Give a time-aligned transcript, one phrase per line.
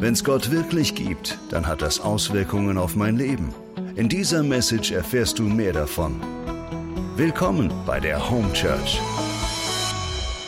[0.00, 3.54] Wenn es Gott wirklich gibt, dann hat das Auswirkungen auf mein Leben.
[3.96, 6.18] In dieser Message erfährst du mehr davon.
[7.16, 8.98] Willkommen bei der Home Church.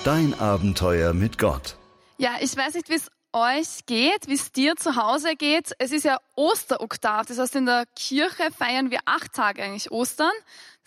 [0.05, 1.77] Dein Abenteuer mit Gott.
[2.17, 5.75] Ja, ich weiß nicht, wie es euch geht, wie es dir zu Hause geht.
[5.79, 7.27] Es ist ja Osteroktav.
[7.27, 10.33] Das heißt, in der Kirche feiern wir acht Tage eigentlich Ostern.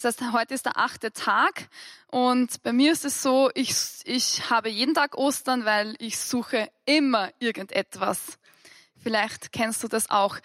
[0.01, 1.69] Das heißt, heute ist der achte Tag.
[2.07, 3.75] Und bei mir ist es so, ich,
[4.05, 8.39] ich habe jeden Tag Ostern, weil ich suche immer irgendetwas.
[9.05, 10.39] Vielleicht kennst du das auch.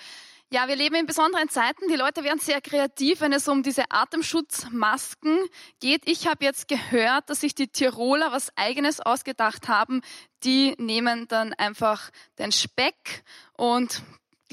[0.51, 1.89] Ja, wir leben in besonderen Zeiten.
[1.89, 5.39] Die Leute werden sehr kreativ, wenn es um diese Atemschutzmasken
[5.81, 6.03] geht.
[6.05, 10.03] Ich habe jetzt gehört, dass sich die Tiroler was Eigenes ausgedacht haben.
[10.45, 13.25] Die nehmen dann einfach den Speck
[13.57, 14.03] und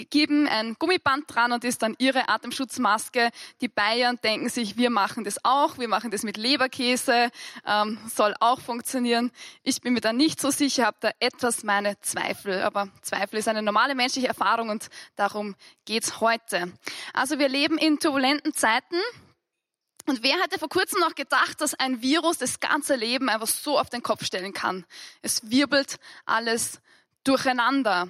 [0.06, 3.30] geben ein Gummiband dran und ist dann ihre Atemschutzmaske.
[3.62, 7.30] Die Bayern denken sich, wir machen das auch, wir machen das mit Leberkäse,
[7.66, 9.32] ähm, soll auch funktionieren.
[9.64, 13.48] Ich bin mir da nicht so sicher, habe da etwas meine Zweifel, aber Zweifel ist
[13.48, 16.72] eine normale menschliche Erfahrung und darum geht's heute.
[17.14, 18.98] Also wir leben in turbulenten Zeiten.
[20.06, 23.78] Und wer hätte vor kurzem noch gedacht, dass ein Virus das ganze Leben einfach so
[23.78, 24.86] auf den Kopf stellen kann?
[25.22, 26.80] Es wirbelt alles
[27.26, 28.08] durcheinander.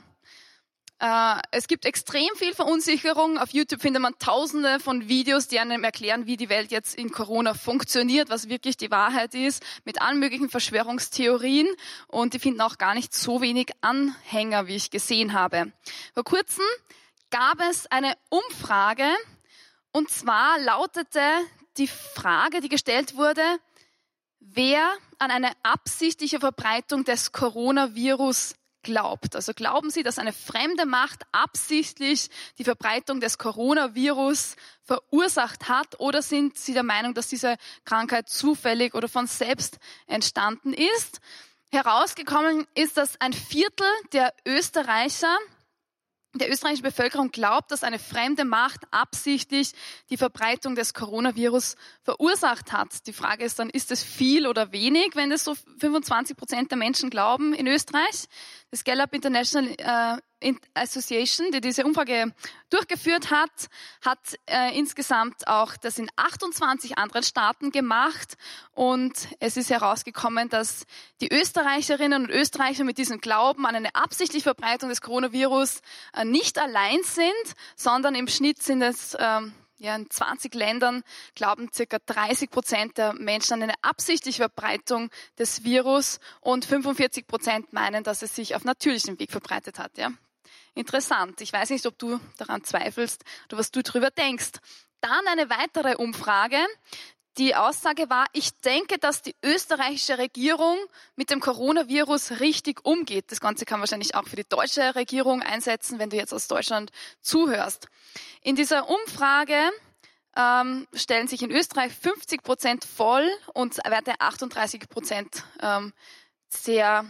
[1.00, 3.38] Äh, es gibt extrem viel Verunsicherung.
[3.38, 7.12] Auf YouTube findet man tausende von Videos, die einem erklären, wie die Welt jetzt in
[7.12, 11.68] Corona funktioniert, was wirklich die Wahrheit ist, mit allen möglichen Verschwörungstheorien.
[12.08, 15.72] Und die finden auch gar nicht so wenig Anhänger, wie ich gesehen habe.
[16.14, 16.66] Vor kurzem
[17.30, 19.08] gab es eine Umfrage
[19.92, 21.22] und zwar lautete
[21.78, 23.42] die Frage, die gestellt wurde,
[24.40, 28.56] wer an eine absichtliche Verbreitung des Coronavirus
[28.88, 29.36] glaubt.
[29.36, 36.22] Also glauben Sie, dass eine fremde Macht absichtlich die Verbreitung des Coronavirus verursacht hat oder
[36.22, 41.20] sind Sie der Meinung, dass diese Krankheit zufällig oder von selbst entstanden ist?
[41.70, 45.38] Herausgekommen ist, dass ein Viertel der Österreicher
[46.38, 49.74] der österreichischen Bevölkerung glaubt, dass eine fremde Macht absichtlich
[50.10, 53.08] die Verbreitung des Coronavirus verursacht hat.
[53.08, 56.78] Die Frage ist dann, ist es viel oder wenig, wenn es so 25 Prozent der
[56.78, 58.26] Menschen glauben in Österreich?
[58.72, 60.22] Das Gallup International äh,
[60.74, 62.34] Association, die diese Umfrage
[62.70, 63.50] durchgeführt hat,
[64.06, 68.38] hat äh, insgesamt auch das in 28 anderen Staaten gemacht
[68.74, 70.86] und es ist herausgekommen, dass
[71.22, 75.82] die Österreicherinnen und Österreicher mit diesem Glauben an eine absichtliche Verbreitung des Coronavirus
[76.14, 77.28] äh, nicht allein sind,
[77.76, 81.04] sondern im Schnitt sind es ähm, ja, in 20 Ländern
[81.36, 87.74] glauben circa 30 Prozent der Menschen an eine absichtliche Verbreitung des Virus und 45 Prozent
[87.74, 89.98] meinen, dass es sich auf natürlichem Weg verbreitet hat.
[89.98, 90.12] Ja.
[90.78, 91.42] Interessant.
[91.42, 94.52] Ich weiß nicht, ob du daran zweifelst oder was du darüber denkst.
[95.02, 96.58] Dann eine weitere Umfrage.
[97.40, 100.78] Die Aussage war, ich denke, dass die österreichische Regierung
[101.16, 103.32] mit dem Coronavirus richtig umgeht.
[103.32, 106.92] Das Ganze kann wahrscheinlich auch für die deutsche Regierung einsetzen, wenn du jetzt aus Deutschland
[107.22, 107.88] zuhörst.
[108.42, 109.58] In dieser Umfrage
[110.36, 115.92] ähm, stellen sich in Österreich 50 Prozent voll und Werte 38 Prozent ähm,
[116.50, 117.04] sehr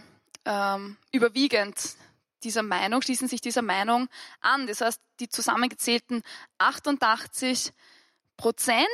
[0.46, 1.76] ähm, überwiegend
[2.44, 4.08] dieser Meinung, schließen sich dieser Meinung
[4.40, 4.66] an.
[4.66, 6.22] Das heißt, die zusammengezählten
[6.58, 7.72] 88
[8.36, 8.86] Prozent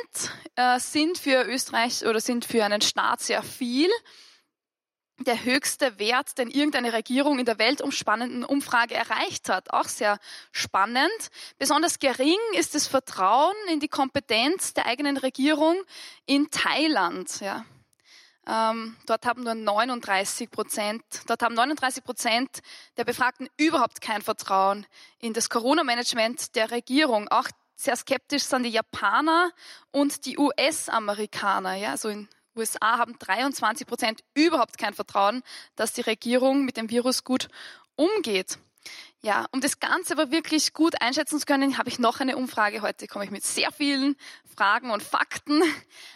[0.55, 3.89] äh, sind für Österreich oder sind für einen Staat sehr viel.
[5.19, 9.71] Der höchste Wert, den irgendeine Regierung in der weltumspannenden Umfrage erreicht hat.
[9.71, 10.19] Auch sehr
[10.51, 11.29] spannend.
[11.57, 15.77] Besonders gering ist das Vertrauen in die Kompetenz der eigenen Regierung
[16.25, 17.39] in Thailand.
[17.39, 17.65] Ja.
[18.47, 22.59] Ähm, dort haben nur 39 Prozent, dort haben 39 Prozent
[22.97, 24.85] der Befragten überhaupt kein Vertrauen
[25.19, 27.27] in das Corona-Management der Regierung.
[27.29, 29.51] Auch sehr skeptisch sind die Japaner
[29.91, 31.75] und die US-Amerikaner.
[31.75, 35.43] Ja, also in USA haben 23 Prozent überhaupt kein Vertrauen,
[35.75, 37.49] dass die Regierung mit dem Virus gut
[37.95, 38.59] umgeht.
[39.25, 42.83] Ja, um das Ganze aber wirklich gut einschätzen zu können, habe ich noch eine Umfrage.
[42.83, 44.17] Heute komme ich mit sehr vielen
[44.55, 45.63] Fragen und Fakten.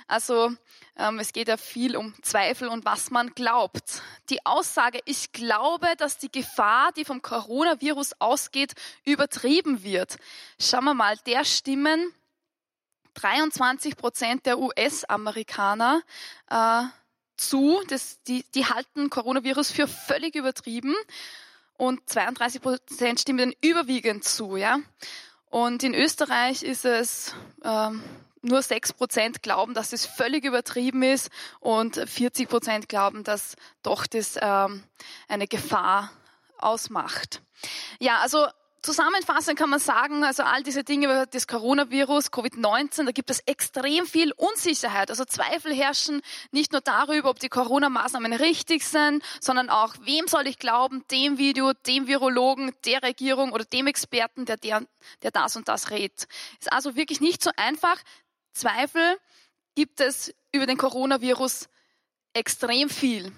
[0.08, 0.52] Also
[0.96, 4.04] ähm, es geht ja viel um Zweifel und was man glaubt.
[4.30, 8.74] Die Aussage, ich glaube, dass die Gefahr, die vom Coronavirus ausgeht,
[9.06, 10.18] übertrieben wird.
[10.62, 12.14] Schauen wir mal, der Stimmen
[13.16, 16.04] 23 Prozent der US-Amerikaner
[16.48, 16.84] äh,
[17.38, 17.82] zu.
[17.88, 20.94] Das, die, die halten Coronavirus für völlig übertrieben
[21.80, 24.58] und 32 Prozent stimmen überwiegend zu.
[24.58, 24.80] Ja?
[25.50, 27.34] Und in Österreich ist es
[27.64, 28.04] ähm,
[28.42, 31.30] nur 6 Prozent glauben, dass es völlig übertrieben ist
[31.62, 34.84] und 40 Prozent glauben, dass doch das ähm,
[35.30, 36.12] eine Gefahr
[36.58, 37.42] ausmacht.
[38.00, 38.46] Ja, also
[38.82, 43.40] zusammenfassend kann man sagen, also all diese Dinge über das Coronavirus, Covid-19, da gibt es
[43.42, 45.10] extrem viel Unsicherheit.
[45.10, 46.22] Also Zweifel herrschen
[46.52, 51.38] nicht nur darüber, ob die Corona-Maßnahmen richtig sind, sondern auch, wem soll ich glauben, dem
[51.38, 54.84] Video, dem Virologen, der Regierung oder dem Experten, der, der,
[55.24, 56.28] der das und das redet.
[56.60, 57.98] Ist also wirklich nicht so einfach.
[58.54, 59.18] Zweifel
[59.76, 61.70] gibt es über den Coronavirus
[62.34, 63.32] extrem viel.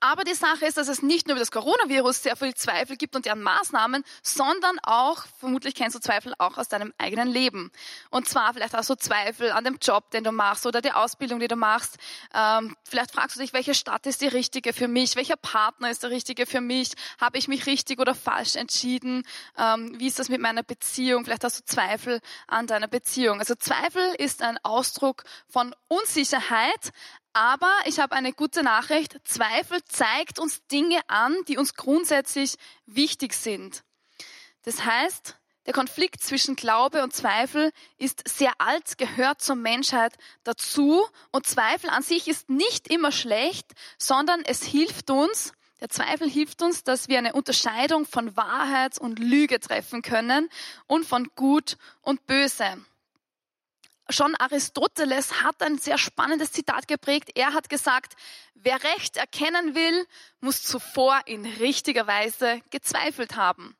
[0.00, 3.14] Aber die Sache ist, dass es nicht nur über das Coronavirus sehr viel Zweifel gibt
[3.16, 7.70] und deren Maßnahmen, sondern auch, vermutlich kennst du Zweifel auch aus deinem eigenen Leben.
[8.10, 11.40] Und zwar vielleicht auch so Zweifel an dem Job, den du machst oder die Ausbildung,
[11.40, 11.96] die du machst.
[12.34, 15.16] Ähm, vielleicht fragst du dich, welche Stadt ist die richtige für mich?
[15.16, 16.92] Welcher Partner ist der richtige für mich?
[17.20, 19.24] Habe ich mich richtig oder falsch entschieden?
[19.56, 21.24] Ähm, wie ist das mit meiner Beziehung?
[21.24, 23.38] Vielleicht hast du Zweifel an deiner Beziehung.
[23.38, 26.92] Also Zweifel ist ein Ausdruck von Unsicherheit,
[27.34, 29.18] aber ich habe eine gute Nachricht.
[29.24, 32.54] Zweifel zeigt uns Dinge an, die uns grundsätzlich
[32.86, 33.82] wichtig sind.
[34.62, 35.36] Das heißt,
[35.66, 40.14] der Konflikt zwischen Glaube und Zweifel ist sehr alt, gehört zur Menschheit
[40.44, 41.06] dazu.
[41.32, 46.62] Und Zweifel an sich ist nicht immer schlecht, sondern es hilft uns, der Zweifel hilft
[46.62, 50.48] uns, dass wir eine Unterscheidung von Wahrheit und Lüge treffen können
[50.86, 52.78] und von Gut und Böse
[54.08, 57.30] schon Aristoteles hat ein sehr spannendes Zitat geprägt.
[57.34, 58.14] Er hat gesagt,
[58.54, 60.06] wer Recht erkennen will,
[60.40, 63.76] muss zuvor in richtiger Weise gezweifelt haben.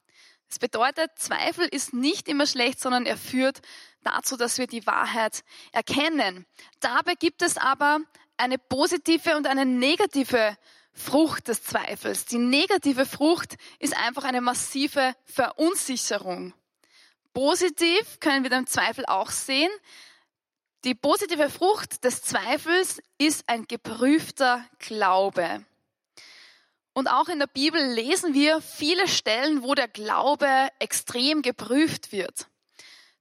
[0.49, 3.61] Das bedeutet, Zweifel ist nicht immer schlecht, sondern er führt
[4.03, 5.43] dazu, dass wir die Wahrheit
[5.73, 6.47] erkennen.
[6.81, 8.01] Dabei gibt es aber
[8.37, 10.57] eine positive und eine negative
[10.93, 12.25] Frucht des Zweifels.
[12.27, 16.55] Die negative Frucht ist einfach eine massive Verunsicherung.
[17.33, 19.71] Positiv können wir den Zweifel auch sehen,
[20.85, 25.65] die positive Frucht des Zweifels ist ein geprüfter Glaube.
[26.93, 32.47] Und auch in der Bibel lesen wir viele Stellen, wo der Glaube extrem geprüft wird.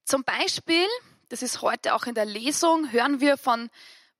[0.03, 0.85] Zum Beispiel,
[1.29, 3.69] das ist heute auch in der Lesung, hören wir von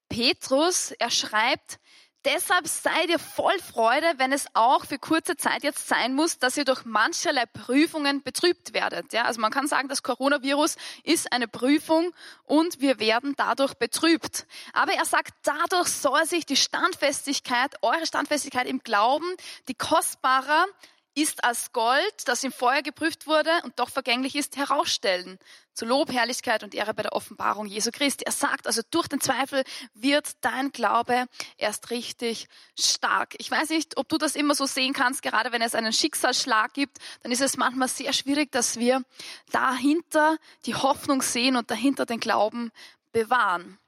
[0.07, 1.79] Petrus, er schreibt,
[2.25, 6.55] Deshalb seid ihr voll Freude, wenn es auch für kurze Zeit jetzt sein muss, dass
[6.55, 9.11] ihr durch mancherlei Prüfungen betrübt werdet.
[9.11, 12.13] Ja, also man kann sagen, das Coronavirus ist eine Prüfung
[12.45, 14.47] und wir werden dadurch betrübt.
[14.71, 19.27] Aber er sagt, dadurch soll sich die Standfestigkeit, eure Standfestigkeit im Glauben,
[19.67, 20.65] die kostbarer
[21.15, 25.37] ist als Gold, das im Feuer geprüft wurde und doch vergänglich ist, herausstellen.
[25.73, 28.25] Zu Lob, Herrlichkeit und Ehre bei der Offenbarung Jesu Christi.
[28.25, 29.63] Er sagt also, durch den Zweifel
[29.93, 31.25] wird dein Glaube
[31.57, 32.47] erst richtig
[32.79, 33.35] stark.
[33.37, 36.73] Ich weiß nicht, ob du das immer so sehen kannst, gerade wenn es einen Schicksalsschlag
[36.73, 39.03] gibt, dann ist es manchmal sehr schwierig, dass wir
[39.51, 42.71] dahinter die Hoffnung sehen und dahinter den Glauben
[43.11, 43.79] bewahren.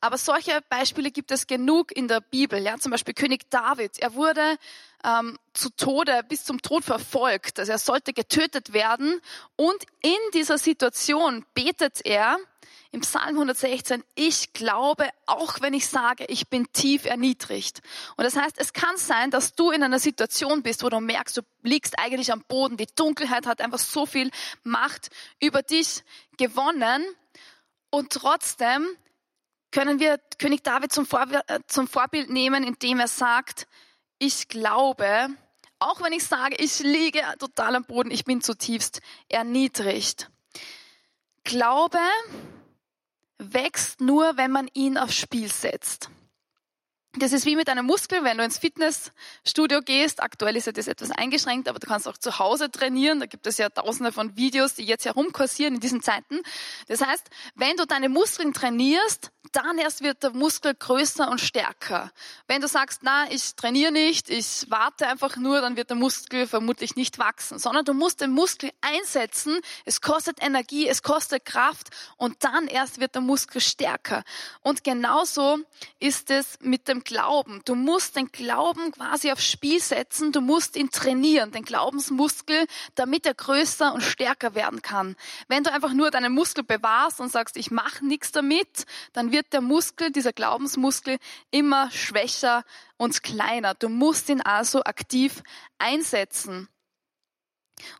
[0.00, 2.62] Aber solche Beispiele gibt es genug in der Bibel.
[2.62, 3.98] Ja, zum Beispiel König David.
[3.98, 4.58] Er wurde
[5.06, 7.58] ähm, zu Tode bis zum Tod verfolgt.
[7.58, 9.20] Also er sollte getötet werden.
[9.54, 12.36] Und in dieser Situation betet er
[12.90, 17.82] im Psalm 116, ich glaube, auch wenn ich sage, ich bin tief erniedrigt.
[18.16, 21.36] Und das heißt, es kann sein, dass du in einer Situation bist, wo du merkst,
[21.36, 22.76] du liegst eigentlich am Boden.
[22.76, 24.30] Die Dunkelheit hat einfach so viel
[24.62, 25.10] Macht
[25.40, 26.04] über dich
[26.38, 27.04] gewonnen.
[27.90, 28.86] Und trotzdem
[29.72, 31.06] können wir König David zum,
[31.48, 33.66] äh, zum Vorbild nehmen, indem er sagt,
[34.18, 35.28] ich glaube,
[35.78, 40.30] auch wenn ich sage, ich liege total am Boden, ich bin zutiefst erniedrigt.
[41.44, 41.98] Glaube
[43.38, 46.10] wächst nur, wenn man ihn aufs Spiel setzt.
[47.18, 50.22] Das ist wie mit einem Muskel, wenn du ins Fitnessstudio gehst.
[50.22, 53.20] Aktuell ist ja das etwas eingeschränkt, aber du kannst auch zu Hause trainieren.
[53.20, 56.40] Da gibt es ja tausende von Videos, die jetzt herumkursieren in diesen Zeiten.
[56.88, 62.10] Das heißt, wenn du deine Muskeln trainierst, dann erst wird der Muskel größer und stärker.
[62.46, 66.46] Wenn du sagst, na, ich trainiere nicht, ich warte einfach nur, dann wird der Muskel
[66.46, 69.60] vermutlich nicht wachsen, sondern du musst den Muskel einsetzen.
[69.84, 74.24] Es kostet Energie, es kostet Kraft und dann erst wird der Muskel stärker.
[74.60, 75.58] Und genauso
[75.98, 77.62] ist es mit dem Glauben.
[77.64, 83.24] Du musst den Glauben quasi aufs Spiel setzen, du musst ihn trainieren, den Glaubensmuskel, damit
[83.24, 85.16] er größer und stärker werden kann.
[85.48, 89.52] Wenn du einfach nur deinen Muskel bewahrst und sagst, ich mache nichts damit, dann wird
[89.52, 91.18] der Muskel, dieser Glaubensmuskel,
[91.50, 92.64] immer schwächer
[92.96, 93.74] und kleiner.
[93.74, 95.42] Du musst ihn also aktiv
[95.78, 96.68] einsetzen.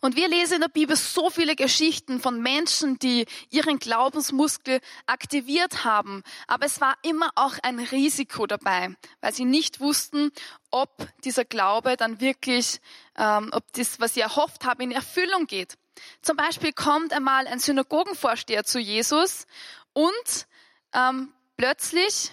[0.01, 5.85] Und wir lesen in der Bibel so viele Geschichten von Menschen, die ihren Glaubensmuskel aktiviert
[5.85, 6.23] haben.
[6.47, 10.33] Aber es war immer auch ein Risiko dabei, weil sie nicht wussten,
[10.71, 12.81] ob dieser Glaube dann wirklich,
[13.17, 15.77] ähm, ob das, was sie erhofft haben, in Erfüllung geht.
[16.23, 19.47] Zum Beispiel kommt einmal ein Synagogenvorsteher zu Jesus
[19.93, 20.47] und
[20.93, 22.33] ähm, plötzlich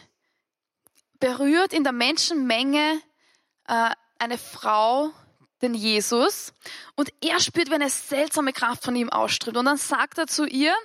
[1.20, 3.02] berührt in der Menschenmenge
[3.68, 5.12] äh, eine Frau
[5.64, 6.54] den Jesus
[6.96, 9.58] und er spürt, wie eine seltsame Kraft von ihm ausströmt.
[9.58, 10.76] Und dann sagt er zu ihr,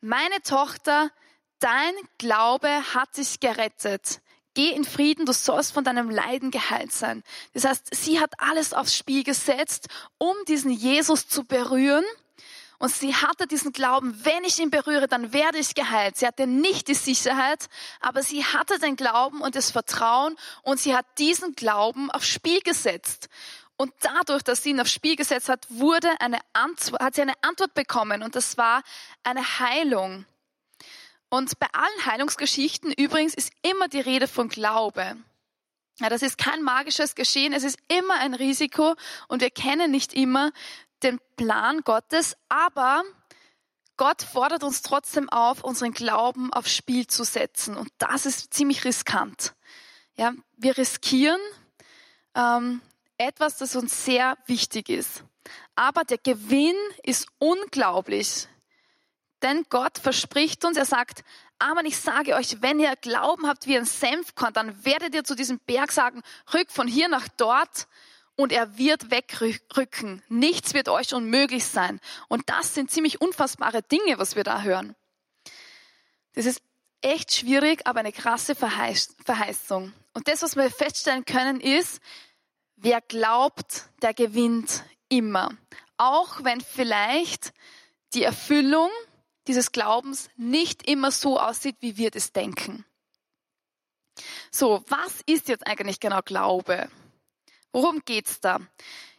[0.00, 1.10] meine Tochter,
[1.58, 4.20] dein Glaube hat dich gerettet.
[4.54, 7.22] Geh in Frieden, du sollst von deinem Leiden geheilt sein.
[7.54, 12.04] Das heißt, sie hat alles aufs Spiel gesetzt, um diesen Jesus zu berühren.
[12.78, 16.16] Und sie hatte diesen Glauben, wenn ich ihn berühre, dann werde ich geheilt.
[16.16, 17.68] Sie hatte nicht die Sicherheit,
[18.00, 22.60] aber sie hatte den Glauben und das Vertrauen und sie hat diesen Glauben aufs Spiel
[22.62, 23.28] gesetzt.
[23.80, 27.32] Und dadurch, dass sie ihn aufs Spiel gesetzt hat, wurde eine Antwort, hat sie eine
[27.40, 28.82] Antwort bekommen und das war
[29.22, 30.26] eine Heilung.
[31.30, 35.16] Und bei allen Heilungsgeschichten übrigens ist immer die Rede von Glaube.
[35.98, 38.96] Ja, das ist kein magisches Geschehen, es ist immer ein Risiko
[39.28, 40.52] und wir kennen nicht immer
[41.02, 43.02] den Plan Gottes, aber
[43.96, 48.84] Gott fordert uns trotzdem auf, unseren Glauben aufs Spiel zu setzen und das ist ziemlich
[48.84, 49.54] riskant.
[50.18, 51.40] Ja, wir riskieren
[52.34, 52.82] ähm,
[53.20, 55.24] etwas, das uns sehr wichtig ist.
[55.74, 58.48] Aber der Gewinn ist unglaublich.
[59.42, 61.22] Denn Gott verspricht uns, er sagt,
[61.58, 65.34] aber ich sage euch, wenn ihr Glauben habt wie ein Senfkorn, dann werdet ihr zu
[65.34, 66.22] diesem Berg sagen,
[66.52, 67.86] rück von hier nach dort
[68.36, 70.22] und er wird wegrücken.
[70.28, 72.00] Nichts wird euch unmöglich sein.
[72.28, 74.94] Und das sind ziemlich unfassbare Dinge, was wir da hören.
[76.34, 76.62] Das ist
[77.02, 79.92] echt schwierig, aber eine krasse Verheißung.
[80.14, 82.00] Und das, was wir feststellen können, ist,
[82.80, 85.50] wer glaubt, der gewinnt immer.
[85.96, 87.52] Auch wenn vielleicht
[88.14, 88.90] die Erfüllung
[89.46, 92.84] dieses Glaubens nicht immer so aussieht, wie wir das denken.
[94.50, 96.90] So, was ist jetzt eigentlich genau Glaube?
[97.72, 98.58] Worum geht's da?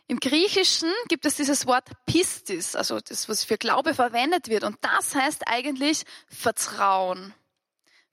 [0.07, 4.63] Im Griechischen gibt es dieses Wort Pistis, also das, was für Glaube verwendet wird.
[4.63, 7.33] Und das heißt eigentlich Vertrauen.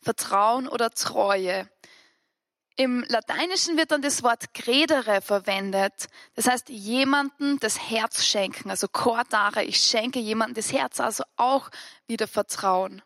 [0.01, 1.69] Vertrauen oder Treue.
[2.81, 6.07] Im Lateinischen wird dann das Wort credere verwendet.
[6.37, 11.71] Das heißt, jemanden das Herz schenken, also cordare, ich schenke jemandem das Herz, also auch
[12.07, 13.03] wieder Vertrauen.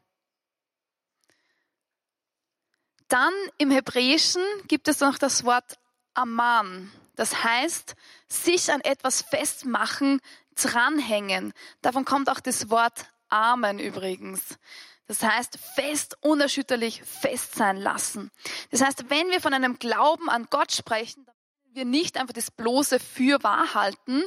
[3.09, 5.79] Dann im Hebräischen gibt es noch das Wort
[6.13, 6.93] aman.
[7.17, 7.95] Das heißt,
[8.29, 10.21] sich an etwas festmachen,
[10.55, 11.55] dranhängen.
[11.81, 14.59] Davon kommt auch das Wort Amen übrigens.
[15.07, 18.31] Das heißt, fest, unerschütterlich fest sein lassen.
[18.71, 21.35] Das heißt, wenn wir von einem Glauben an Gott sprechen, dann
[21.75, 24.23] wir nicht einfach das bloße für wahr halten,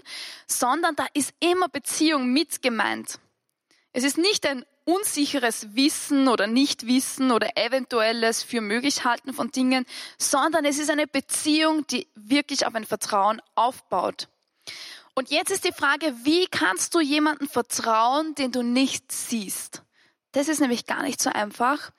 [0.48, 3.20] sondern da ist immer Beziehung mit gemeint.
[3.94, 9.86] Es ist nicht ein unsicheres Wissen oder Nichtwissen oder eventuelles für möglich halten von Dingen,
[10.18, 14.28] sondern es ist eine Beziehung, die wirklich auf ein Vertrauen aufbaut.
[15.16, 19.85] Und jetzt ist die Frage, wie kannst du jemanden vertrauen, den du nicht siehst?
[20.36, 21.92] Das ist nämlich gar nicht so einfach.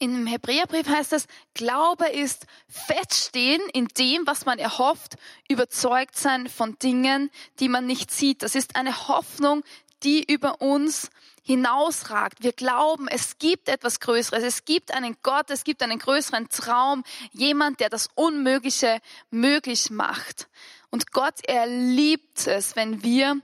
[0.00, 5.14] Im Hebräerbrief heißt es, Glaube ist feststehen in dem, was man erhofft,
[5.48, 7.30] überzeugt sein von Dingen,
[7.60, 8.42] die man nicht sieht.
[8.42, 9.62] Das ist eine Hoffnung,
[10.02, 11.10] die über uns
[11.44, 12.42] hinausragt.
[12.42, 17.04] Wir glauben, es gibt etwas Größeres, es gibt einen Gott, es gibt einen größeren Traum,
[17.30, 20.48] jemand, der das Unmögliche möglich macht.
[20.90, 23.40] Und Gott, er liebt es, wenn wir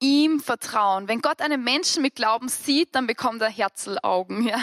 [0.00, 1.08] ihm vertrauen.
[1.08, 4.42] Wenn Gott einen Menschen mit Glauben sieht, dann bekommt er Herzelaugen.
[4.48, 4.58] Ja?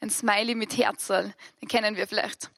[0.00, 2.50] Ein Smiley mit Herzl, den kennen wir vielleicht.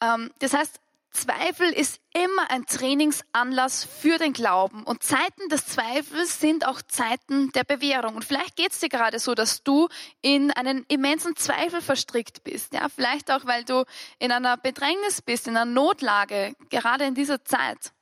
[0.00, 0.80] Ähm, das heißt,
[1.12, 4.84] Zweifel ist immer ein Trainingsanlass für den Glauben.
[4.84, 8.14] Und Zeiten des Zweifels sind auch Zeiten der Bewährung.
[8.14, 9.88] Und vielleicht geht es dir gerade so, dass du
[10.22, 12.74] in einen immensen Zweifel verstrickt bist.
[12.74, 13.84] Ja, vielleicht auch, weil du
[14.20, 17.92] in einer Bedrängnis bist, in einer Notlage, gerade in dieser Zeit.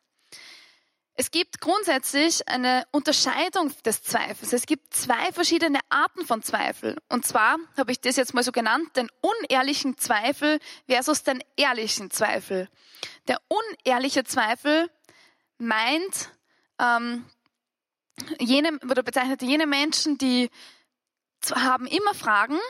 [1.21, 4.53] Es gibt grundsätzlich eine Unterscheidung des Zweifels.
[4.53, 6.97] Es gibt zwei verschiedene Arten von Zweifel.
[7.09, 12.13] Und zwar habe ich das jetzt mal so genannt, den unehrlichen Zweifel versus den ehrlichen
[12.13, 12.69] Zweifel.
[13.27, 14.89] Der unehrliche Zweifel
[15.59, 16.31] meint,
[16.79, 17.25] ähm,
[18.39, 20.51] jene, oder bezeichnet jene Menschen, die
[21.53, 22.61] haben immer Fragen,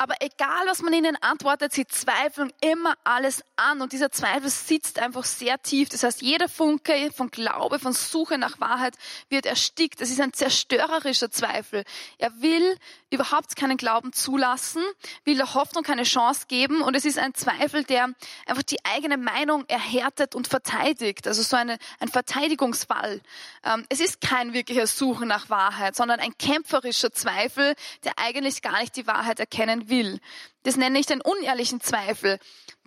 [0.00, 5.00] aber egal, was man ihnen antwortet, sie zweifeln immer alles an und dieser Zweifel sitzt
[5.00, 5.88] einfach sehr tief.
[5.88, 8.96] Das heißt, jeder Funke von Glaube, von Suche nach Wahrheit
[9.28, 10.00] wird erstickt.
[10.00, 11.82] Das ist ein zerstörerischer Zweifel.
[12.18, 12.78] Er will
[13.10, 14.82] überhaupt keinen Glauben zulassen,
[15.24, 18.10] will der Hoffnung keine Chance geben und es ist ein Zweifel, der
[18.46, 21.26] einfach die eigene Meinung erhärtet und verteidigt.
[21.26, 23.20] Also so eine, ein Verteidigungsfall.
[23.64, 27.74] Ähm, es ist kein wirklicher Suchen nach Wahrheit, sondern ein kämpferischer Zweifel,
[28.04, 30.20] der eigentlich gar nicht die Wahrheit erkennen will.
[30.62, 32.38] Das nenne ich den unehrlichen Zweifel.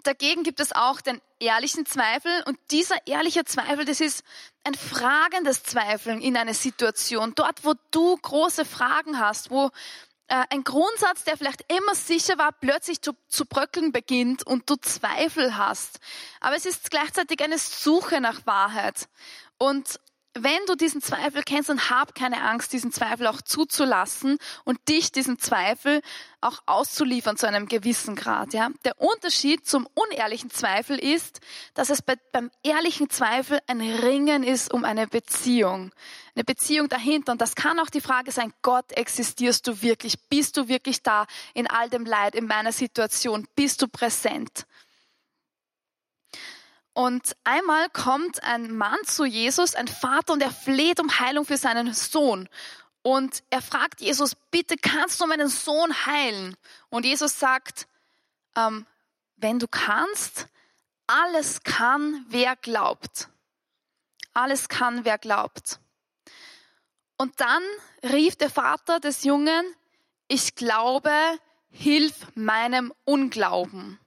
[0.03, 4.23] Dagegen gibt es auch den ehrlichen Zweifel und dieser ehrliche Zweifel, das ist
[4.63, 7.33] ein fragendes Zweifeln in einer Situation.
[7.35, 9.69] Dort, wo du große Fragen hast, wo
[10.27, 14.75] äh, ein Grundsatz, der vielleicht immer sicher war, plötzlich zu, zu bröckeln beginnt und du
[14.75, 15.99] Zweifel hast.
[16.39, 19.07] Aber es ist gleichzeitig eine Suche nach Wahrheit.
[19.57, 19.99] Und
[20.33, 25.11] wenn du diesen Zweifel kennst, dann hab keine Angst, diesen Zweifel auch zuzulassen und dich
[25.11, 26.01] diesem Zweifel
[26.39, 28.53] auch auszuliefern zu einem gewissen Grad.
[28.53, 28.69] Ja?
[28.85, 31.41] Der Unterschied zum unehrlichen Zweifel ist,
[31.73, 35.91] dass es bei, beim ehrlichen Zweifel ein Ringen ist um eine Beziehung.
[36.33, 37.33] Eine Beziehung dahinter.
[37.33, 40.17] Und das kann auch die Frage sein, Gott, existierst du wirklich?
[40.29, 43.47] Bist du wirklich da in all dem Leid, in meiner Situation?
[43.55, 44.65] Bist du präsent?
[46.93, 51.57] Und einmal kommt ein Mann zu Jesus, ein Vater, und er fleht um Heilung für
[51.57, 52.49] seinen Sohn.
[53.01, 56.55] Und er fragt Jesus, bitte kannst du meinen Sohn heilen?
[56.89, 57.87] Und Jesus sagt,
[58.55, 58.85] ähm,
[59.37, 60.47] wenn du kannst,
[61.07, 63.29] alles kann, wer glaubt.
[64.33, 65.79] Alles kann, wer glaubt.
[67.17, 67.63] Und dann
[68.03, 69.65] rief der Vater des Jungen,
[70.27, 71.11] ich glaube,
[71.69, 73.99] hilf meinem Unglauben.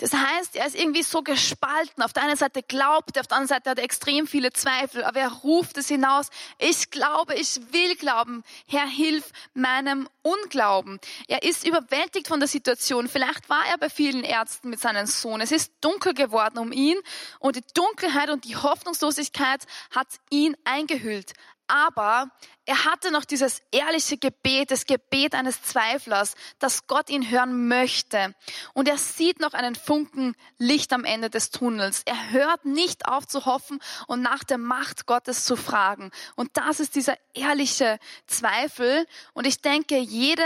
[0.00, 2.02] Das heißt, er ist irgendwie so gespalten.
[2.02, 5.04] Auf der einen Seite glaubt er, auf der anderen Seite hat er extrem viele Zweifel,
[5.04, 6.30] aber er ruft es hinaus.
[6.58, 8.42] Ich glaube, ich will glauben.
[8.66, 10.98] Herr, hilf meinem Unglauben.
[11.28, 13.08] Er ist überwältigt von der Situation.
[13.08, 15.42] Vielleicht war er bei vielen Ärzten mit seinem Sohn.
[15.42, 16.98] Es ist dunkel geworden um ihn
[17.38, 21.34] und die Dunkelheit und die Hoffnungslosigkeit hat ihn eingehüllt
[21.70, 22.30] aber
[22.66, 28.34] er hatte noch dieses ehrliche Gebet, das Gebet eines Zweiflers, dass Gott ihn hören möchte.
[28.74, 32.02] Und er sieht noch einen Funken Licht am Ende des Tunnels.
[32.04, 36.10] Er hört nicht auf zu hoffen und nach der Macht Gottes zu fragen.
[36.36, 39.06] Und das ist dieser ehrliche Zweifel.
[39.32, 40.44] Und ich denke, jede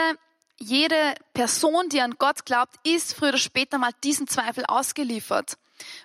[0.59, 5.57] jede Person, die an Gott glaubt, ist früher oder später mal diesen Zweifel ausgeliefert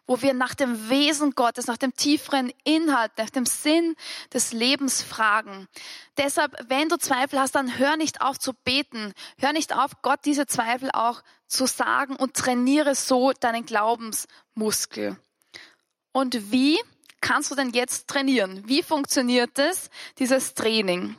[0.05, 3.95] wo wir nach dem Wesen Gottes, nach dem tieferen Inhalt, nach dem Sinn
[4.33, 5.67] des Lebens fragen.
[6.17, 9.13] Deshalb, wenn du Zweifel hast, dann hör nicht auf zu beten.
[9.37, 15.17] Hör nicht auf, Gott diese Zweifel auch zu sagen und trainiere so deinen Glaubensmuskel.
[16.11, 16.79] Und wie
[17.21, 18.63] kannst du denn jetzt trainieren?
[18.67, 21.15] Wie funktioniert das, dieses Training?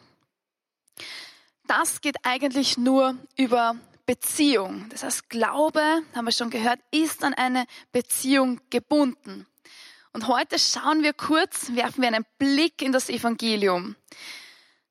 [1.66, 3.76] Das geht eigentlich nur über
[4.10, 4.88] Beziehung.
[4.88, 5.80] Das heißt, Glaube,
[6.16, 9.46] haben wir schon gehört, ist an eine Beziehung gebunden.
[10.12, 13.94] Und heute schauen wir kurz, werfen wir einen Blick in das Evangelium.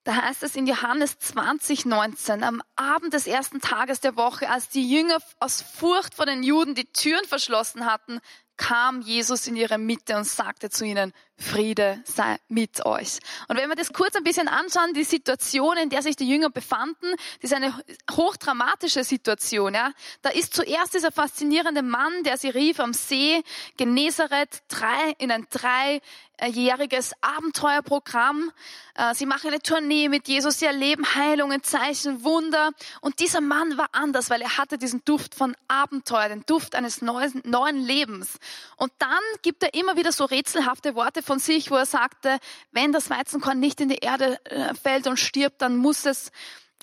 [0.05, 4.69] Da heißt es in Johannes 20, 19, am Abend des ersten Tages der Woche, als
[4.69, 8.21] die Jünger aus Furcht vor den Juden die Türen verschlossen hatten,
[8.55, 13.19] kam Jesus in ihre Mitte und sagte zu ihnen, Friede sei mit euch.
[13.47, 16.49] Und wenn wir das kurz ein bisschen anschauen, die Situation, in der sich die Jünger
[16.49, 17.73] befanden, das ist eine
[18.11, 19.73] hochdramatische Situation.
[19.73, 19.93] Ja.
[20.21, 23.41] Da ist zuerst dieser faszinierende Mann, der sie rief am See,
[23.77, 28.51] Genezareth, drei, in ein dreijähriges Abenteuerprogramm.
[28.95, 32.71] Äh, sie machen eine Tournee mit Jesus, sie erleben Heilungen, Zeichen, Wunder.
[33.01, 37.01] Und dieser Mann war anders, weil er hatte diesen Duft von Abenteuer, den Duft eines
[37.01, 38.39] neuen, neuen Lebens.
[38.75, 39.09] Und dann
[39.41, 42.39] gibt er immer wieder so rätselhafte Worte von sich, wo er sagte,
[42.71, 46.31] wenn das Weizenkorn nicht in die Erde äh, fällt und stirbt, dann muss es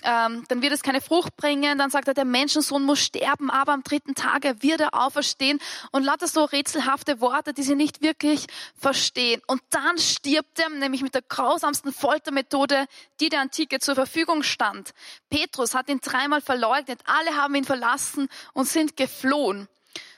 [0.03, 1.77] ähm, dann wird es keine Frucht bringen.
[1.77, 5.59] Dann sagt er, der Menschensohn muss sterben, aber am dritten Tage wird er auferstehen.
[5.91, 8.45] Und lauter so rätselhafte Worte, die sie nicht wirklich
[8.79, 9.41] verstehen.
[9.47, 12.85] Und dann stirbt er, nämlich mit der grausamsten Foltermethode,
[13.19, 14.93] die der Antike zur Verfügung stand.
[15.29, 17.01] Petrus hat ihn dreimal verleugnet.
[17.05, 19.67] Alle haben ihn verlassen und sind geflohen.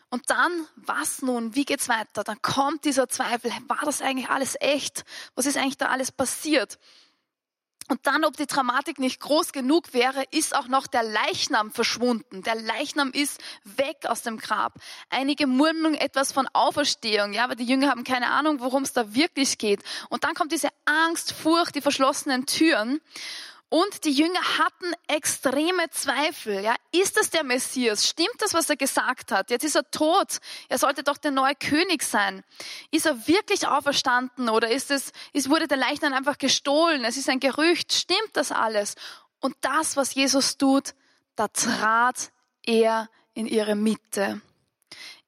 [0.10, 1.56] Und dann, was nun?
[1.56, 2.24] Wie geht's weiter?
[2.24, 3.52] Dann kommt dieser Zweifel.
[3.68, 5.04] War das eigentlich alles echt?
[5.36, 6.80] Was ist eigentlich da alles passiert?
[7.90, 12.44] Und dann, ob die Dramatik nicht groß genug wäre, ist auch noch der Leichnam verschwunden.
[12.44, 14.76] Der Leichnam ist weg aus dem Grab.
[15.10, 19.16] Einige murmeln etwas von Auferstehung, ja, aber die Jünger haben keine Ahnung, worum es da
[19.16, 19.82] wirklich geht.
[20.10, 23.02] Und dann kommt diese Angst, Furcht, die verschlossenen Türen.
[23.70, 26.64] Und die Jünger hatten extreme Zweifel.
[26.64, 28.08] Ja, ist es der Messias?
[28.08, 29.52] Stimmt das, was er gesagt hat?
[29.52, 30.40] Jetzt ist er tot.
[30.70, 32.44] Er sollte doch der neue König sein.
[32.90, 37.04] Ist er wirklich auferstanden oder ist es, ist, wurde der Leichnam einfach gestohlen?
[37.06, 37.94] Es ist ein Gerücht.
[37.94, 38.96] Stimmt das alles?
[39.40, 40.96] Und das, was Jesus tut,
[41.36, 42.32] da trat
[42.64, 44.42] er in ihre Mitte.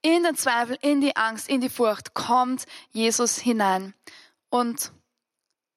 [0.01, 3.93] In den Zweifel, in die Angst, in die Furcht kommt Jesus hinein.
[4.49, 4.91] Und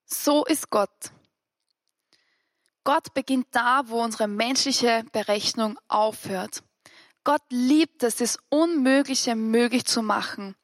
[0.06, 1.12] so ist Gott.
[2.84, 6.62] Gott beginnt da, wo unsere menschliche Berechnung aufhört.
[7.24, 10.54] Gott liebt es, das Unmögliche möglich zu machen.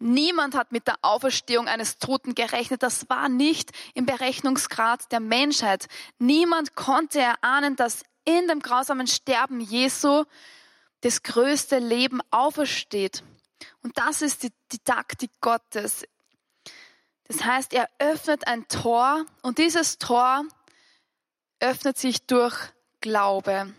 [0.00, 2.82] Niemand hat mit der Auferstehung eines Toten gerechnet.
[2.82, 5.86] Das war nicht im Berechnungsgrad der Menschheit.
[6.18, 10.24] Niemand konnte erahnen, dass in dem grausamen Sterben Jesu
[11.02, 13.22] das größte Leben aufersteht.
[13.84, 14.52] Und das ist die,
[14.84, 16.04] Taktik Gottes.
[17.24, 20.44] Das heißt, er öffnet ein Tor und dieses Tor
[21.60, 22.56] öffnet sich durch
[23.00, 23.72] Glaube.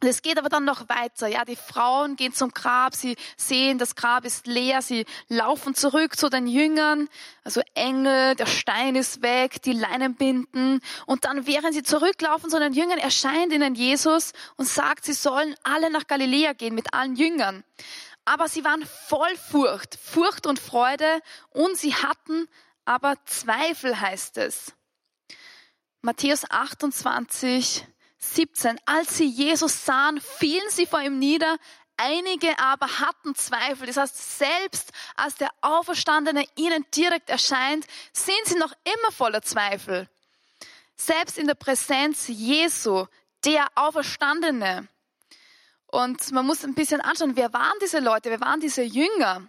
[0.00, 1.26] Es geht aber dann noch weiter.
[1.26, 6.16] Ja, die Frauen gehen zum Grab, sie sehen, das Grab ist leer, sie laufen zurück
[6.16, 7.08] zu den Jüngern,
[7.42, 10.80] also Engel, der Stein ist weg, die Leinen binden.
[11.06, 15.56] Und dann, während sie zurücklaufen zu den Jüngern, erscheint ihnen Jesus und sagt, sie sollen
[15.64, 17.64] alle nach Galiläa gehen mit allen Jüngern.
[18.24, 21.20] Aber sie waren voll Furcht, Furcht und Freude
[21.50, 22.46] und sie hatten
[22.84, 24.74] aber Zweifel, heißt es.
[26.00, 27.84] Matthäus 28,
[28.18, 28.78] 17.
[28.86, 31.58] Als sie Jesus sahen, fielen sie vor ihm nieder.
[31.96, 33.88] Einige aber hatten Zweifel.
[33.88, 40.08] Das heißt, selbst als der Auferstandene ihnen direkt erscheint, sind sie noch immer voller Zweifel.
[40.94, 43.06] Selbst in der Präsenz Jesu,
[43.44, 44.86] der Auferstandene.
[45.88, 49.48] Und man muss ein bisschen anschauen, wer waren diese Leute, wer waren diese Jünger?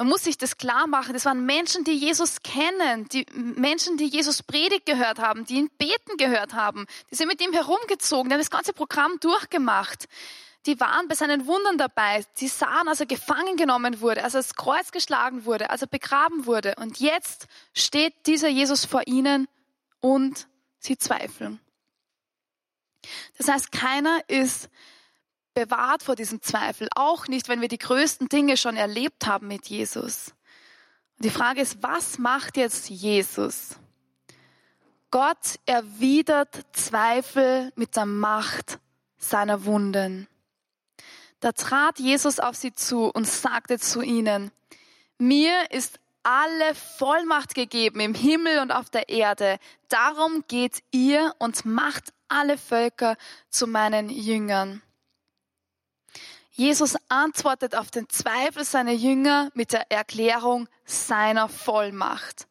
[0.00, 1.12] Man muss sich das klar machen.
[1.12, 5.68] Das waren Menschen, die Jesus kennen, die Menschen, die Jesus Predigt gehört haben, die ihn
[5.76, 6.86] beten gehört haben.
[7.10, 10.08] Die sind mit ihm herumgezogen, die haben das ganze Programm durchgemacht.
[10.64, 12.24] Die waren bei seinen Wundern dabei.
[12.38, 15.88] Die sahen, als er gefangen genommen wurde, als er das Kreuz geschlagen wurde, als er
[15.88, 16.76] begraben wurde.
[16.78, 19.48] Und jetzt steht dieser Jesus vor ihnen
[20.00, 21.60] und sie zweifeln.
[23.36, 24.70] Das heißt, keiner ist
[25.54, 29.66] bewahrt vor diesem Zweifel, auch nicht, wenn wir die größten Dinge schon erlebt haben mit
[29.66, 30.34] Jesus.
[31.16, 33.76] Und die Frage ist, was macht jetzt Jesus?
[35.10, 38.78] Gott erwidert Zweifel mit der Macht
[39.18, 40.28] seiner Wunden.
[41.40, 44.52] Da trat Jesus auf sie zu und sagte zu ihnen,
[45.18, 49.58] mir ist alle Vollmacht gegeben im Himmel und auf der Erde.
[49.88, 53.16] Darum geht ihr und macht alle Völker
[53.48, 54.82] zu meinen Jüngern.
[56.60, 62.48] Jesus antwortet auf den Zweifel seiner Jünger mit der Erklärung seiner Vollmacht.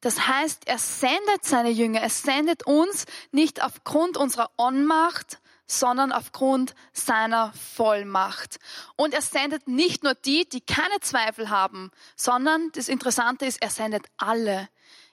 [0.00, 6.76] Das heißt, er sendet seine Jünger, er sendet uns nicht aufgrund unserer Ohnmacht, sondern aufgrund
[6.92, 8.60] seiner Vollmacht.
[8.94, 13.70] Und er sendet nicht nur die, die keine Zweifel haben, sondern das Interessante ist, er
[13.70, 14.68] sendet alle.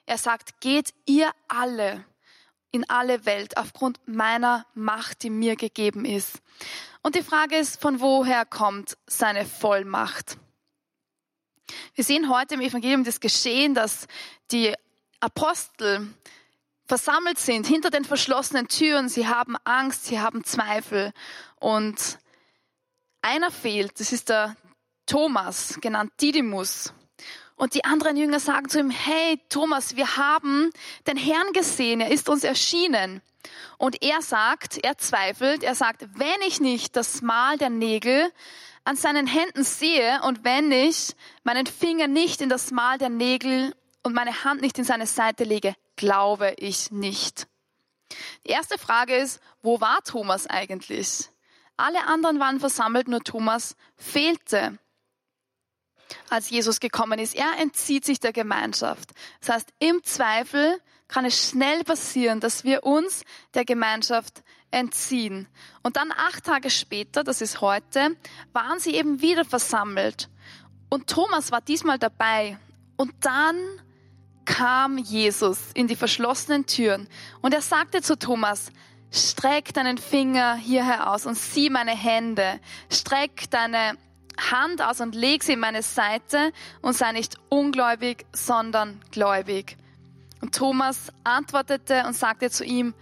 [0.06, 2.04] Er sagt, geht ihr alle
[2.72, 6.40] in alle Welt aufgrund meiner Macht, die mir gegeben ist.
[7.02, 10.36] Und die Frage ist, von woher kommt seine Vollmacht?
[11.94, 14.06] Wir sehen heute im Evangelium das Geschehen, dass
[14.50, 14.74] die
[15.20, 16.08] Apostel
[16.86, 19.08] versammelt sind hinter den verschlossenen Türen.
[19.08, 21.12] Sie haben Angst, sie haben Zweifel.
[21.56, 22.18] Und
[23.22, 24.56] einer fehlt, das ist der
[25.06, 26.92] Thomas, genannt Didymus.
[27.60, 30.70] Und die anderen Jünger sagen zu ihm, hey Thomas, wir haben
[31.06, 33.20] den Herrn gesehen, er ist uns erschienen.
[33.76, 38.32] Und er sagt, er zweifelt, er sagt, wenn ich nicht das Mal der Nägel
[38.84, 43.74] an seinen Händen sehe und wenn ich meinen Finger nicht in das Mal der Nägel
[44.02, 47.46] und meine Hand nicht in seine Seite lege, glaube ich nicht.
[48.46, 51.28] Die erste Frage ist, wo war Thomas eigentlich?
[51.76, 54.78] Alle anderen waren versammelt, nur Thomas fehlte,
[56.30, 57.34] als Jesus gekommen ist.
[57.34, 59.10] Er entzieht sich der Gemeinschaft.
[59.40, 65.48] Das heißt, im Zweifel kann es schnell passieren, dass wir uns der Gemeinschaft entziehen.
[65.82, 68.16] Und dann acht Tage später, das ist heute,
[68.52, 70.28] waren sie eben wieder versammelt.
[70.88, 72.58] Und Thomas war diesmal dabei.
[72.96, 73.56] Und dann
[74.44, 77.08] kam Jesus in die verschlossenen Türen
[77.40, 78.72] und er sagte zu Thomas,
[79.12, 83.96] streck deinen Finger hierher aus und sieh meine Hände, streck deine
[84.40, 89.76] Hand aus und leg sie in meine Seite und sei nicht ungläubig, sondern gläubig.
[90.40, 92.94] Und Thomas antwortete und sagte zu ihm,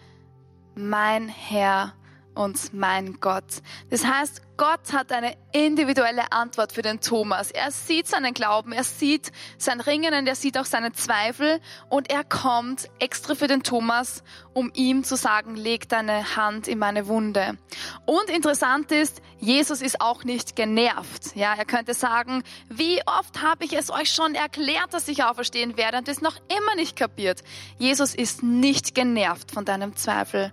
[0.74, 1.94] mein Herr
[2.38, 3.62] und mein Gott.
[3.90, 7.50] Das heißt, Gott hat eine individuelle Antwort für den Thomas.
[7.50, 12.10] Er sieht seinen Glauben, er sieht sein Ringen und er sieht auch seine Zweifel und
[12.10, 14.22] er kommt extra für den Thomas,
[14.54, 17.58] um ihm zu sagen, leg deine Hand in meine Wunde.
[18.06, 21.34] Und interessant ist, Jesus ist auch nicht genervt.
[21.34, 25.76] Ja, er könnte sagen, wie oft habe ich es euch schon erklärt, dass ich auferstehen
[25.76, 27.42] werde und es noch immer nicht kapiert.
[27.78, 30.52] Jesus ist nicht genervt von deinem Zweifel.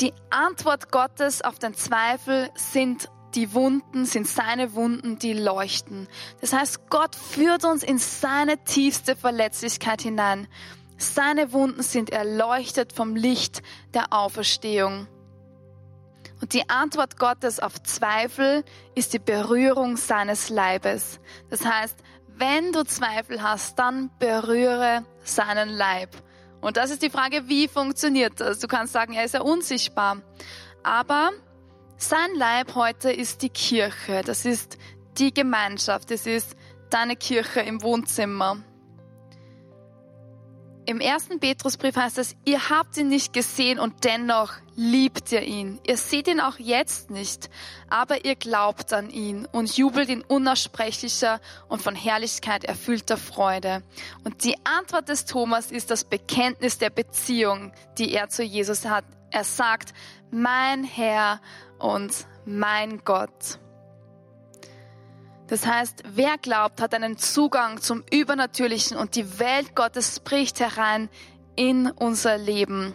[0.00, 6.08] Die Antwort Gottes auf den Zweifel sind die Wunden, sind seine Wunden, die leuchten.
[6.40, 10.48] Das heißt, Gott führt uns in seine tiefste Verletzlichkeit hinein.
[10.96, 15.06] Seine Wunden sind erleuchtet vom Licht der Auferstehung.
[16.40, 21.20] Und die Antwort Gottes auf Zweifel ist die Berührung seines Leibes.
[21.50, 21.98] Das heißt,
[22.38, 26.16] wenn du Zweifel hast, dann berühre seinen Leib.
[26.60, 28.58] Und das ist die Frage, wie funktioniert das?
[28.58, 30.22] Du kannst sagen, er ist ja unsichtbar.
[30.82, 31.30] Aber
[31.96, 34.22] sein Leib heute ist die Kirche.
[34.24, 34.78] Das ist
[35.18, 36.10] die Gemeinschaft.
[36.10, 36.56] Das ist
[36.90, 38.62] deine Kirche im Wohnzimmer.
[40.86, 45.78] Im ersten Petrusbrief heißt es, ihr habt ihn nicht gesehen und dennoch liebt ihr ihn.
[45.86, 47.50] Ihr seht ihn auch jetzt nicht,
[47.90, 51.38] aber ihr glaubt an ihn und jubelt in unaussprechlicher
[51.68, 53.82] und von Herrlichkeit erfüllter Freude.
[54.24, 59.04] Und die Antwort des Thomas ist das Bekenntnis der Beziehung, die er zu Jesus hat.
[59.30, 59.92] Er sagt,
[60.30, 61.42] mein Herr
[61.78, 62.14] und
[62.46, 63.58] mein Gott.
[65.48, 71.10] Das heißt, wer glaubt, hat einen Zugang zum Übernatürlichen und die Welt Gottes bricht herein
[71.54, 72.94] in unser Leben.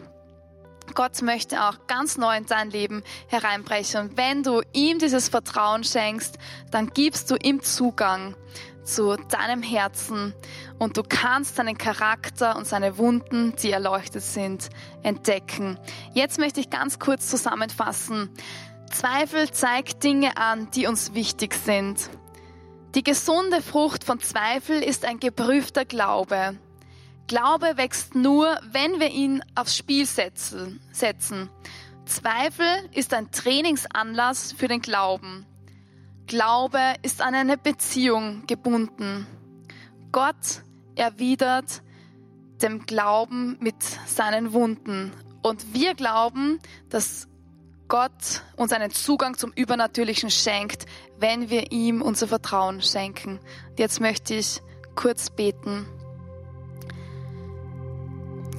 [0.96, 4.02] Gott möchte auch ganz neu in dein Leben hereinbrechen.
[4.02, 6.40] Und wenn du ihm dieses Vertrauen schenkst,
[6.72, 8.36] dann gibst du ihm Zugang
[8.84, 10.34] zu deinem Herzen
[10.80, 14.70] und du kannst seinen Charakter und seine Wunden, die erleuchtet sind,
[15.04, 15.78] entdecken.
[16.14, 18.30] Jetzt möchte ich ganz kurz zusammenfassen.
[18.92, 22.10] Zweifel zeigt Dinge an, die uns wichtig sind.
[22.94, 26.58] Die gesunde Frucht von Zweifel ist ein geprüfter Glaube.
[27.28, 30.80] Glaube wächst nur, wenn wir ihn aufs Spiel setzen.
[32.06, 35.46] Zweifel ist ein Trainingsanlass für den Glauben.
[36.28, 39.26] Glaube ist an eine Beziehung gebunden.
[40.12, 40.64] Gott
[40.96, 41.82] erwidert
[42.62, 45.12] dem Glauben mit seinen Wunden.
[45.42, 46.60] Und wir glauben,
[46.90, 47.28] dass
[47.88, 50.86] Gott uns einen Zugang zum Übernatürlichen schenkt,
[51.20, 53.40] wenn wir ihm unser Vertrauen schenken.
[53.78, 54.62] Jetzt möchte ich
[54.96, 55.86] kurz beten.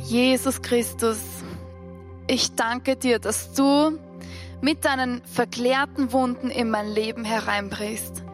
[0.04, 1.18] Jesus Christus,
[2.26, 3.98] ich danke dir, dass du
[4.60, 8.24] mit deinen verklärten Wunden in mein Leben hereinbrichst.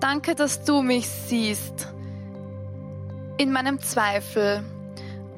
[0.00, 1.92] Danke, dass du mich siehst
[3.38, 4.62] in meinem Zweifel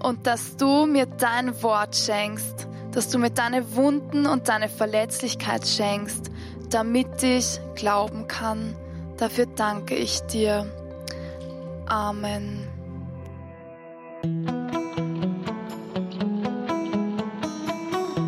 [0.03, 5.67] und dass du mir dein Wort schenkst dass du mir deine Wunden und deine Verletzlichkeit
[5.67, 6.31] schenkst,
[6.71, 8.75] damit ich glauben kann.
[9.17, 10.67] Dafür danke ich dir.
[11.87, 12.67] Amen.